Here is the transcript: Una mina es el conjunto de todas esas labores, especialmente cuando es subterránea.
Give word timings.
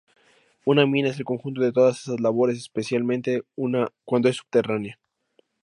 Una 0.65 0.87
mina 0.87 1.09
es 1.09 1.19
el 1.19 1.25
conjunto 1.25 1.61
de 1.61 1.71
todas 1.71 1.99
esas 2.01 2.19
labores, 2.19 2.57
especialmente 2.57 3.43
cuando 4.03 4.29
es 4.29 4.37
subterránea. 4.37 4.99